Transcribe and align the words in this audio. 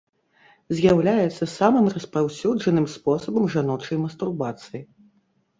З'яўляецца 0.77 1.49
самым 1.59 1.85
распаўсюджаным 1.95 2.87
спосабам 2.95 3.45
жаночай 3.57 3.97
мастурбацыі. 4.07 4.81